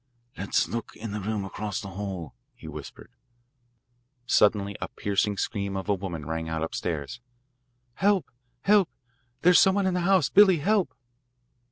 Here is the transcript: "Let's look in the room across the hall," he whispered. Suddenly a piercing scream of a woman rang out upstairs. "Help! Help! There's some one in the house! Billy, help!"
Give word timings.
"Let's 0.35 0.67
look 0.67 0.95
in 0.95 1.11
the 1.11 1.19
room 1.21 1.45
across 1.45 1.79
the 1.79 1.89
hall," 1.89 2.33
he 2.55 2.67
whispered. 2.67 3.11
Suddenly 4.25 4.75
a 4.81 4.87
piercing 4.87 5.37
scream 5.37 5.77
of 5.77 5.87
a 5.89 5.93
woman 5.93 6.25
rang 6.25 6.49
out 6.49 6.63
upstairs. 6.63 7.21
"Help! 7.93 8.31
Help! 8.61 8.89
There's 9.43 9.59
some 9.59 9.75
one 9.75 9.85
in 9.85 9.93
the 9.93 9.99
house! 10.01 10.27
Billy, 10.27 10.57
help!" 10.57 10.91